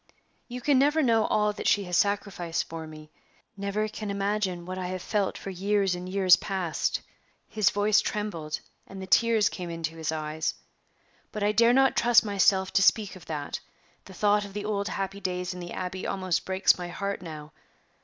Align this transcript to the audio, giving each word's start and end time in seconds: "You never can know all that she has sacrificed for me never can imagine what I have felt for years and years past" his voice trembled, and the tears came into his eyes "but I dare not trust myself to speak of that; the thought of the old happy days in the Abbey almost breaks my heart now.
"You 0.47 0.61
never 0.73 1.01
can 1.01 1.05
know 1.05 1.25
all 1.27 1.53
that 1.53 1.67
she 1.67 1.83
has 1.83 1.95
sacrificed 1.95 2.67
for 2.67 2.87
me 2.87 3.11
never 3.55 3.87
can 3.87 4.09
imagine 4.09 4.65
what 4.65 4.79
I 4.79 4.87
have 4.87 5.01
felt 5.03 5.37
for 5.37 5.51
years 5.51 5.93
and 5.93 6.09
years 6.09 6.35
past" 6.37 7.01
his 7.47 7.69
voice 7.69 8.01
trembled, 8.01 8.61
and 8.87 8.99
the 8.99 9.05
tears 9.05 9.47
came 9.47 9.69
into 9.69 9.93
his 9.97 10.11
eyes 10.11 10.55
"but 11.31 11.43
I 11.43 11.51
dare 11.51 11.69
not 11.73 11.95
trust 11.95 12.25
myself 12.25 12.73
to 12.73 12.81
speak 12.81 13.15
of 13.15 13.27
that; 13.27 13.59
the 14.05 14.13
thought 14.15 14.43
of 14.43 14.53
the 14.53 14.65
old 14.65 14.87
happy 14.87 15.19
days 15.19 15.53
in 15.53 15.59
the 15.59 15.71
Abbey 15.71 16.07
almost 16.07 16.45
breaks 16.45 16.79
my 16.79 16.87
heart 16.87 17.21
now. 17.21 17.51